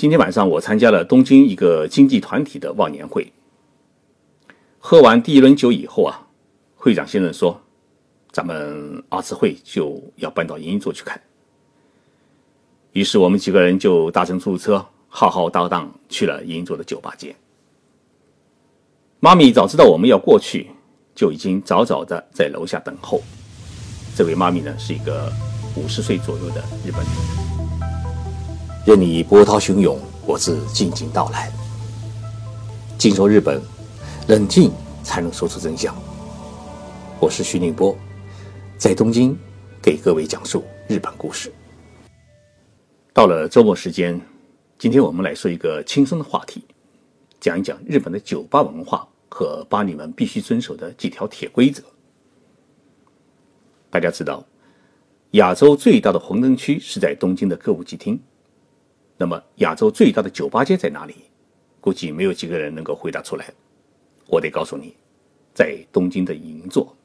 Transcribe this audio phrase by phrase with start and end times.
[0.00, 3.30] 今天晚上我参加了东京一个经济团体的忘年会。
[4.78, 6.26] 喝完第一轮酒以后啊，
[6.74, 7.60] 会长先生说
[8.32, 11.20] ：“咱们二次会就要搬到银座去看。”
[12.92, 17.36] 于是我们几个人就搭乘出租车，浩浩荡荡去了银座的酒吧街。
[19.18, 20.70] 妈咪早知道我们要过去，
[21.14, 23.20] 就已经早早的在楼下等候。
[24.16, 25.30] 这位妈咪呢，是一个
[25.76, 27.59] 五十岁左右的日本人。
[28.90, 29.96] 任你波涛汹涌，
[30.26, 31.48] 我自静静到来。
[32.98, 33.62] 静说日本，
[34.26, 34.72] 冷静
[35.04, 35.94] 才能说出真相。
[37.20, 37.96] 我是徐宁波，
[38.76, 39.38] 在东京
[39.80, 41.52] 给各位讲述日本故事。
[43.12, 44.20] 到了周末时间，
[44.76, 46.64] 今天我们来说一个轻松的话题，
[47.38, 51.80] 讲一讲日本的酒吧文化和吧女们必须遵守的几条铁规则。
[53.88, 54.44] 大家知道，
[55.30, 58.20] 亚洲最大的红灯区是在东京的歌舞伎町。
[59.20, 61.14] 那么，亚洲最大的酒吧街在哪里？
[61.78, 63.52] 估计没有几个人能够回答出来。
[64.26, 64.96] 我得告诉你，
[65.52, 66.96] 在东京的银座。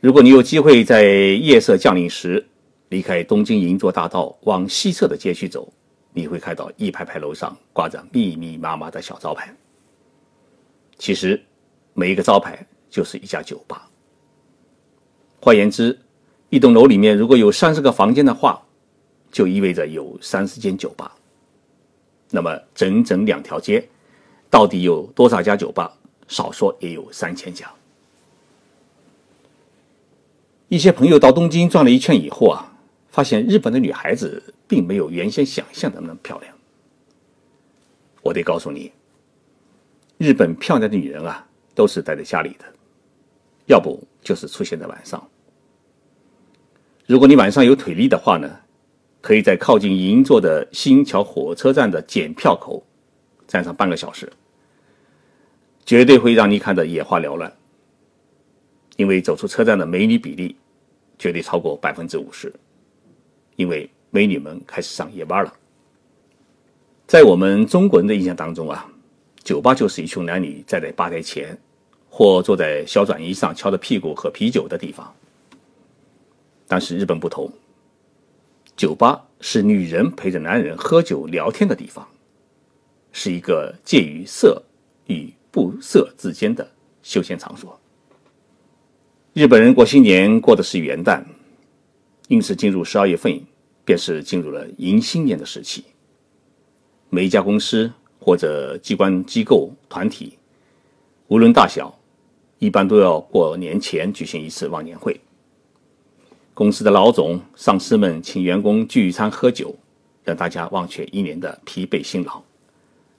[0.00, 2.46] 如果你有机会在夜色降临时
[2.90, 5.72] 离开东京银座大道往西侧的街区走，
[6.12, 9.50] 你会看到一排排楼上挂着密密麻麻的小招牌。
[10.98, 11.42] 其实，
[11.94, 13.88] 每一个招牌就是一家酒吧。
[15.40, 15.98] 换言之，
[16.50, 18.62] 一栋楼里面如果有三十个房间的话，
[19.30, 21.14] 就意味着有三十间酒吧，
[22.30, 23.88] 那么整整两条街，
[24.48, 25.96] 到底有多少家酒吧？
[26.26, 27.70] 少说也有三千家。
[30.68, 32.72] 一些朋友到东京转了一圈以后啊，
[33.10, 36.54] 发现日本的女孩子并没有原先想象的那么漂亮。
[38.22, 38.92] 我得告诉你，
[40.18, 42.64] 日本漂亮的女人啊，都是待在家里的，
[43.66, 45.28] 要不就是出现在晚上。
[47.06, 48.48] 如果你晚上有腿力的话呢？
[49.20, 52.82] 可以在靠近银座的新桥火车站的检票口
[53.46, 54.32] 站上半个小时，
[55.84, 57.52] 绝对会让你看得眼花缭乱。
[58.96, 60.56] 因为走出车站的美女比例
[61.18, 62.52] 绝对超过百分之五十，
[63.56, 65.52] 因为美女们开始上夜班了。
[67.06, 68.86] 在我们中国人的印象当中啊，
[69.42, 71.58] 酒吧就是一群男女站在吧台前
[72.08, 75.12] 或坐在小转椅上翘着屁股喝啤酒的地方。
[76.66, 77.50] 但是日本不同。
[78.76, 82.08] 酒吧是女人陪着男人喝酒聊天的地方，
[83.12, 84.62] 是一个介于色
[85.06, 86.70] 与不色之间的
[87.02, 87.78] 休闲场所。
[89.32, 91.22] 日本人过新年过的是元旦，
[92.28, 93.40] 因此进入十二月份
[93.84, 95.84] 便是进入了迎新年的时期。
[97.10, 100.38] 每一家公司或者机关机构团体，
[101.28, 101.96] 无论大小，
[102.58, 105.20] 一般都要过年前举行一次忘年会。
[106.60, 109.74] 公司的老总、上司们请员工聚餐喝酒，
[110.22, 112.38] 让大家忘却一年的疲惫辛劳，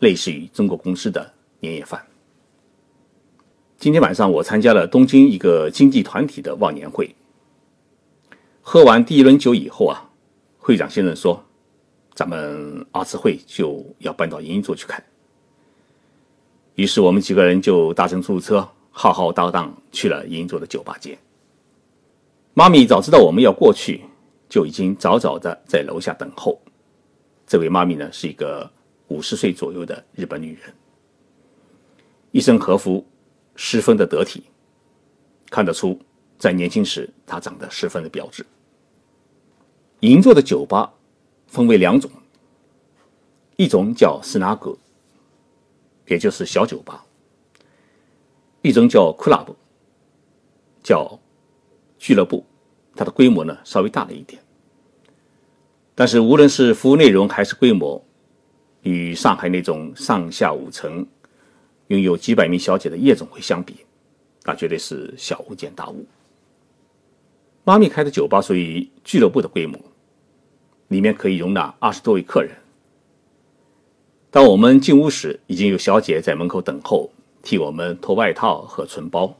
[0.00, 2.06] 类似于中国公司的年夜饭。
[3.78, 7.16] 今天晚上我参加了东京一个经济团体的忘年会。
[8.60, 10.06] 喝完第一轮酒以后啊，
[10.58, 11.42] 会长先生说
[12.12, 15.02] ：“咱们二次会就要搬到银座去看。”
[16.76, 21.18] 于是我们几个人就搭乘出租车，浩浩荡荡去了银座的酒吧街。
[22.54, 24.02] 妈咪早知道我们要过去，
[24.48, 26.60] 就已经早早的在楼下等候。
[27.46, 28.68] 这位妈咪呢，是一个
[29.08, 30.74] 五十岁左右的日本女人，
[32.32, 33.06] 一身和服，
[33.54, 34.42] 十分的得体，
[35.48, 35.98] 看得出
[36.38, 38.44] 在年轻时她长得十分的标致。
[40.00, 40.92] 银座的酒吧
[41.46, 42.10] 分为两种，
[43.56, 44.76] 一种叫斯纳格，
[46.06, 47.04] 也就是小酒吧；
[48.62, 49.54] 一种叫 club，
[50.82, 51.18] 叫
[52.00, 52.44] 俱乐部。
[52.96, 54.42] 它的规模呢稍微大了一点，
[55.94, 58.04] 但是无论是服务内容还是规模，
[58.82, 61.06] 与上海那种上下五层、
[61.86, 63.76] 拥有几百名小姐的夜总会相比，
[64.42, 66.04] 那绝对是小巫见大巫。
[67.62, 69.78] 妈咪开的酒吧属于俱乐部的规模，
[70.88, 72.50] 里面可以容纳二十多位客人。
[74.32, 77.08] 当我们进屋时，已经有小姐在门口等候，
[77.40, 79.34] 替我们脱外套和存包，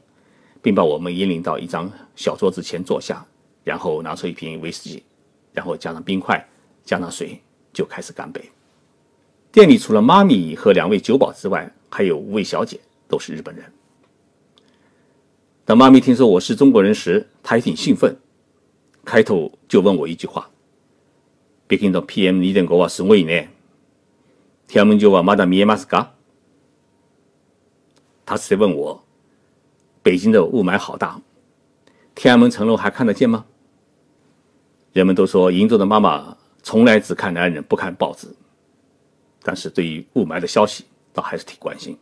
[0.61, 3.25] 并把我们引领到一张小桌子前坐下。
[3.63, 5.03] 然后拿出一瓶威士忌，
[5.53, 6.43] 然后加上冰块，
[6.83, 7.39] 加上水，
[7.71, 8.43] 就开始干杯。
[9.51, 13.71] 店里除了妈咪和两位酒保之外，还有五位小姐，都是日本人。
[15.63, 18.17] 当妈咪听说我是中国人时，她也挺兴奋，
[19.05, 20.49] 开头就问我一句话
[21.67, 23.47] ：“北京的 PM 二点五瓦是我呢？
[24.67, 26.15] 天门就话马达米耶马斯嘎。”
[28.25, 29.03] 他是在问我，
[30.03, 31.21] 北京的雾霾好大，
[32.15, 33.45] 天安门城楼还看得见吗？
[34.93, 38.27] 人们都说银座的妈妈从来只看男人不看报纸，
[39.43, 41.97] 但是对于雾霾的消息倒还是挺关心。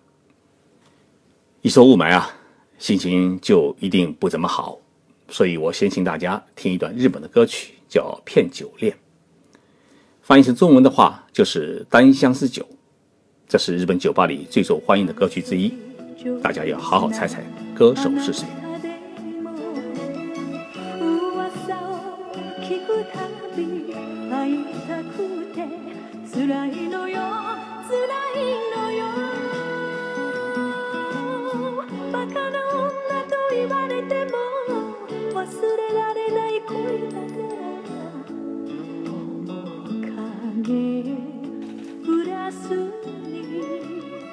[1.61, 2.31] 一说雾霾啊，
[2.77, 4.79] 心情就一定不怎么好，
[5.27, 8.93] 所以我先请大家听一段日本的歌曲，叫《骗酒恋》。
[10.21, 12.65] 翻译成中文的话就是“单相思酒”，
[13.45, 15.73] 这是日本酒吧里最受欢迎的歌曲之一。
[16.41, 17.43] 大家要好好猜猜
[17.79, 18.45] 歌手是谁。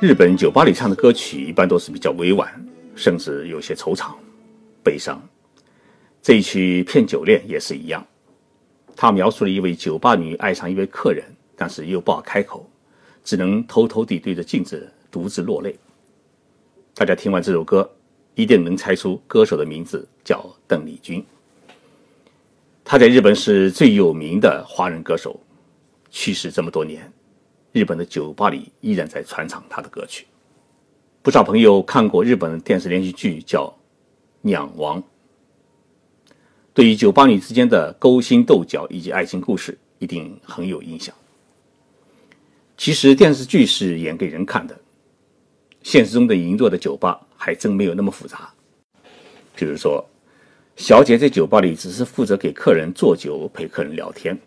[0.00, 2.48] 日本酒吧里唱的歌曲一般都是比较委婉，
[2.96, 4.14] 甚至有些惆怅、
[4.82, 5.22] 悲伤。
[6.20, 8.04] 这一曲《骗酒恋》也是一样，
[8.96, 12.68] 他描述了一位酒吧女爱上一位客人，但是又不好开口，
[13.22, 15.78] 只能偷偷地对着镜子独自落泪。
[16.94, 17.88] 大家听完这首歌，
[18.34, 21.24] 一定能猜出歌手的名字，叫邓丽君。
[22.82, 25.38] 她在日本是最有名的华人歌手，
[26.10, 27.12] 去世这么多年。
[27.72, 30.26] 日本的酒吧里依然在传唱他的歌曲。
[31.26, 33.64] 不少朋友看过日本电视连续剧叫
[34.42, 35.02] 《娘王》，
[36.72, 41.12] 对于酒吧女之间的勾心斗角以及爱情故事一定很有印象。
[42.76, 44.80] 其实电视剧是演给人看的，
[45.82, 48.48] 现实中的银座的酒吧还真没有那么复杂。
[49.56, 50.08] 比如说，
[50.76, 54.38] 小姐在酒吧里只是负责给客人做酒、陪客人聊天，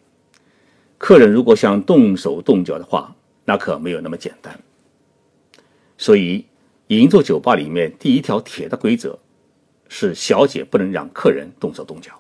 [0.98, 4.58] 客人如果想动手动脚的话，那可没有那么简单，
[5.98, 6.46] 所以
[6.90, 9.18] 银座酒吧里面第一条铁的规则
[9.90, 12.20] 是小姐不能让客人动手动脚。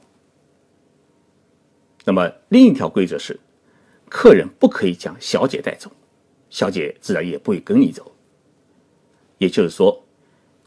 [2.06, 3.40] 那么另一条规则是，
[4.08, 5.92] 客人不可以将小姐带走，
[6.52, 8.12] 小姐自然也不会跟你走。
[9.40, 10.06] 也就是说，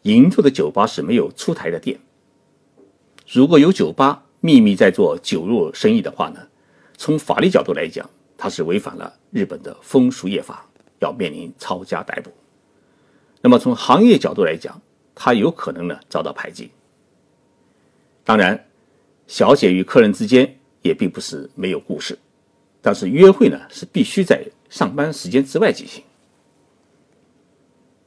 [0.02, 2.00] 银座的酒吧是没有出台的店。
[3.28, 6.48] 如果有酒吧秘密在做酒肉生意的话呢，
[6.96, 8.08] 从法律角度来讲。
[8.34, 10.68] 它是违反了日本的风俗业法，
[10.98, 12.32] 要面临抄家逮捕。
[13.42, 14.80] 那么从行业角度来讲，
[15.14, 16.70] 他有可能呢遭到排挤。
[18.24, 18.64] 当然，
[19.26, 22.16] 小姐与客人之间也并不是没有故事，
[22.80, 26.02] 但是约会呢是必须在上班时间之外进行。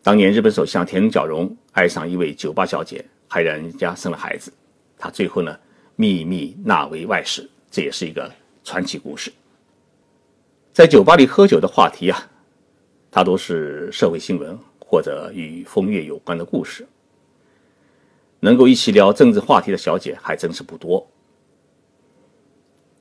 [0.01, 4.53] 当年日本首相田中角荣爱上一位酒吧小姐，还让人家生了孩子，
[4.97, 5.59] 他最后呢
[5.97, 8.31] 秘密纳为外室，这也是一个
[8.63, 9.33] 传奇故事。
[10.71, 12.25] 在酒吧里喝酒的话题啊，
[13.09, 14.57] 大多是社会新闻
[14.95, 16.87] 或者与风月有关的故事。
[18.39, 21.05] 能够一起聊政治话题的小姐还真是不多。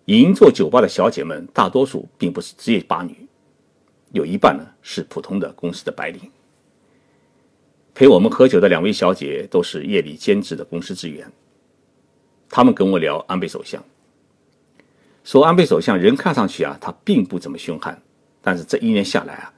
[0.06, 3.29] 银座酒吧的小姐们大多数并不是职业吧女，
[4.11, 6.20] 有一半呢是普通的公司的白领。
[7.94, 11.31] 陪我们喝酒的两位小姐都是夜里兼职的公司职员。
[12.49, 13.81] 他们跟我聊安倍首相。
[15.23, 18.02] 说安倍首相人看上去啊，他并不怎么凶悍，
[18.43, 19.55] 但是这一年下来啊，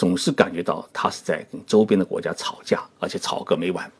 [0.00, 3.92] 总是感觉到他是在跟周边的国家吵架，而且吵个没完。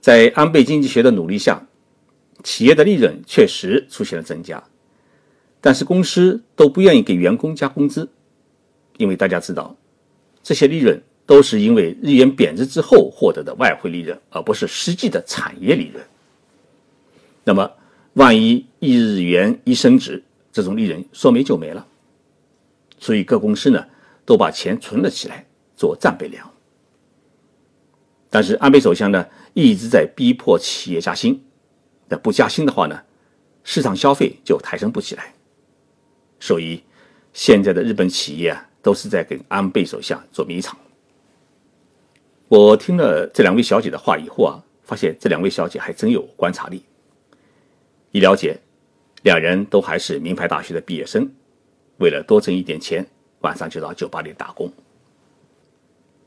[0.00, 1.66] 在安倍经济学的努力下，
[2.42, 4.64] 企业的利润确实出现了增加，
[5.60, 8.08] 但是公司都不愿意给员工加工资，
[8.96, 9.76] 因为大家知道，
[10.42, 16.02] 这些利润都是因为日元贬值之后获得的外汇利润，而不是实际的产业利润。
[17.44, 17.70] 那么。
[18.14, 21.86] 万一一日元一升值，这种利润说没就没了。
[23.02, 23.84] 所以各公司呢
[24.24, 25.44] 都把钱存了起来
[25.74, 26.48] 做战备粮。
[28.30, 31.44] 但是安倍首相呢一直在逼迫企业加薪，
[32.08, 33.02] 那不加薪的话呢，
[33.64, 35.34] 市场消费就抬升不起来。
[36.38, 36.84] 所以
[37.32, 40.78] 现在的日本企业啊都是在跟安倍首相做迷藏。
[42.46, 46.84] 我听了这两位小姐的话以后啊，发现这两位小姐还真有观察力。
[48.12, 48.60] 一了解，
[49.22, 51.28] 两人都还是名牌大学的毕业生，
[52.02, 53.06] 为了多挣一点钱，
[53.42, 54.68] 晚上就到酒吧里打工。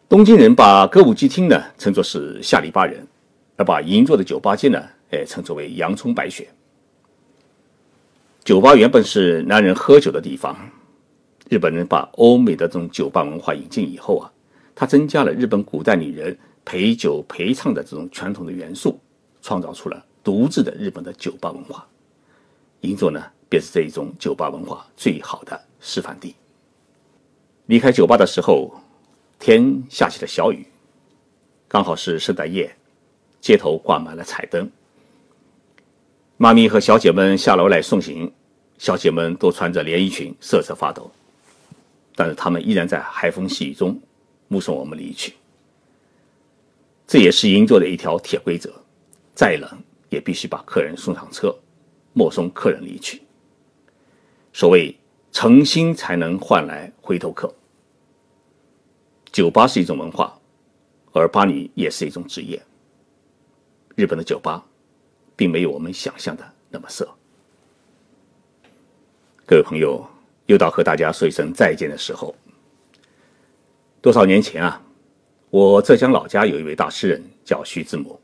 [0.07, 3.05] 东京人把歌舞伎町呢称作是下里巴人，
[3.57, 6.47] 而把银座的酒吧街呢，哎称作为洋葱白雪。
[8.45, 10.55] 酒吧原本是男人喝酒的地方，
[11.49, 14.31] 日本人把欧美的这种酒吧文化引进以后啊，
[14.73, 18.97] 它增加了日本古代女人陪酒陪唱的这种传统的元素，
[19.41, 20.01] 创造出了。
[20.23, 21.85] 独自的日本的酒吧文化，
[22.85, 26.35] 银座呢便是这一种酒吧文化最好的示范地。
[27.65, 28.71] 离开酒吧的时候，
[29.39, 30.65] 天下起了小雨，
[31.67, 32.75] 刚好是圣诞夜，
[33.41, 34.69] 街头挂满了彩灯。
[36.37, 38.31] 妈咪和小姐们下楼来送行，
[38.77, 41.09] 小姐们都穿着连衣裙，瑟瑟发抖，
[42.15, 43.99] 但是她们依然在海风细雨中
[44.47, 45.33] 目送我们离去。
[47.07, 48.71] 这也是银座的一条铁规则：
[49.33, 49.69] 再冷
[50.09, 51.55] 也必须把客人送上车，
[52.15, 53.21] 目送客人离去。
[54.53, 54.97] 所谓
[55.33, 57.53] 诚心才能换来回头客。
[59.33, 60.33] 酒吧是一种文化，
[61.11, 62.59] 而巴女也是一种职业。
[63.95, 64.65] 日本的酒吧，
[65.35, 67.05] 并没有我们想象的那么色。
[69.45, 70.03] 各位朋友，
[70.45, 72.33] 又到和大家说一声再见的时候。
[74.01, 74.81] 多少年前啊，
[75.49, 78.17] 我浙江老家有一位大诗人叫徐志摩。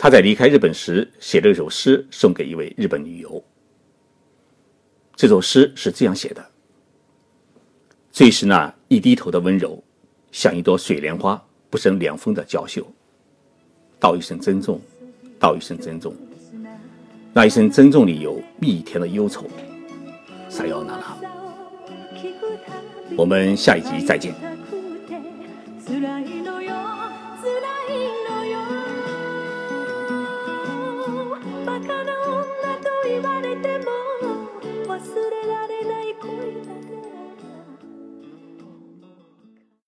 [0.00, 3.42] 他在离开日本时写了一首诗送给一位日本女友。
[5.16, 6.50] 这首诗是这样写的
[8.12, 9.82] ：“最是那一低头的温柔，
[10.30, 12.86] 像一朵水莲花不生凉风的娇羞。
[13.98, 14.80] 道一声珍重，
[15.40, 16.14] 道一声珍重。
[17.32, 19.50] 那一声珍重里有蜜甜的忧愁。”
[20.48, 21.18] 撒由那拉，
[23.16, 24.32] 我们下一集再见。
[34.98, 35.37] 忘れ